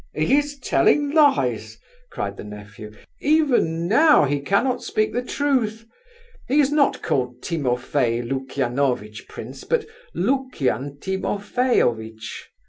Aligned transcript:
"He 0.15 0.39
is 0.39 0.57
telling 0.57 1.11
lies!" 1.11 1.77
cried 2.09 2.35
the 2.35 2.43
nephew. 2.43 2.89
"Even 3.19 3.85
now 3.87 4.23
he 4.25 4.39
cannot 4.39 4.81
speak 4.81 5.13
the 5.13 5.21
truth. 5.21 5.85
He 6.47 6.59
is 6.59 6.71
not 6.71 7.03
called 7.03 7.43
Timofey 7.43 8.23
Lukianovitch, 8.23 9.27
prince, 9.27 9.63
but 9.63 9.85
Lukian 10.15 10.97
Timofeyovitch. 10.99 12.49